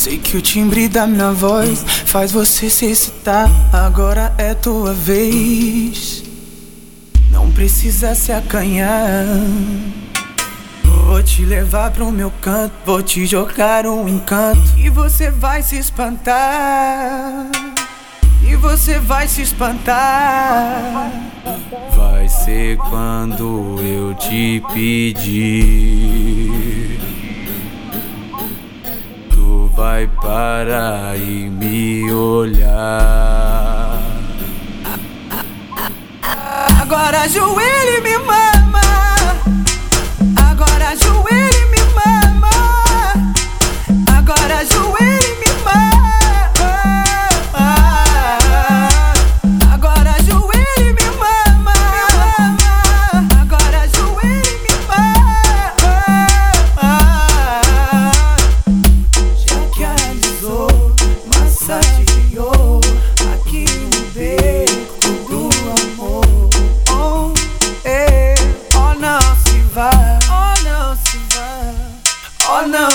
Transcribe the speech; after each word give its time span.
Sei 0.00 0.16
que 0.16 0.34
o 0.34 0.40
timbre 0.40 0.88
da 0.88 1.06
minha 1.06 1.30
voz 1.30 1.84
faz 2.06 2.32
você 2.32 2.70
se 2.70 2.86
excitar. 2.86 3.50
Agora 3.70 4.32
é 4.38 4.54
tua 4.54 4.94
vez. 4.94 6.24
Não 7.30 7.52
precisa 7.52 8.14
se 8.14 8.32
acanhar. 8.32 9.26
Vou 10.82 11.22
te 11.22 11.44
levar 11.44 11.90
pro 11.90 12.10
meu 12.10 12.32
canto, 12.40 12.72
vou 12.86 13.02
te 13.02 13.26
jogar 13.26 13.84
um 13.86 14.08
encanto 14.08 14.62
e 14.78 14.88
você 14.88 15.30
vai 15.30 15.62
se 15.62 15.76
espantar. 15.76 17.50
E 18.42 18.56
você 18.56 18.98
vai 18.98 19.28
se 19.28 19.42
espantar. 19.42 21.12
Vai 21.94 22.26
ser 22.26 22.78
quando 22.78 23.78
eu 23.82 24.14
te 24.14 24.62
pedir. 24.72 26.69
vai 30.00 30.06
parar 30.22 31.16
e 31.16 31.50
me 31.50 32.10
olhar. 32.10 34.00
Agora 36.80 37.28
joelho 37.28 38.02
me 38.02 38.16
mama. 38.18 38.80
Agora 40.50 40.96
joelho 40.96 41.70
me 41.70 41.78
mama. 41.80 41.89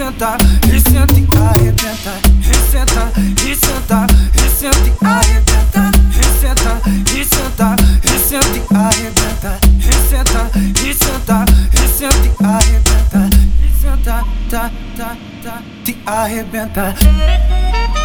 senta, 0.00 0.34
e 0.66 0.80
senta 0.80 1.14
e 1.14 1.26
arrebenta, 1.36 2.12
e 2.40 2.54
senta, 2.70 3.12
e 3.16 3.54
senta, 3.54 4.06
e 4.32 4.48
senta 4.48 4.86
e 4.86 5.06
arrebenta, 5.06 5.90
e 6.08 6.24
senta, 6.40 6.80
e 6.86 7.22
senta, 7.22 7.76
e 8.02 8.18
senta 8.18 8.56
e 8.56 8.74
arrebenta, 8.74 9.58
e 9.78 9.92
senta, 10.08 10.50
e 10.54 10.94
senta, 10.94 11.44
e 11.70 11.86
senta 11.86 12.26
e 12.26 12.44
arrebenta, 12.46 13.28
e 13.60 13.70
senta, 13.78 14.24
tá, 14.48 14.70
tá, 14.96 15.16
tá, 15.42 15.62
te 15.84 15.98
arrebenta. 16.06 17.99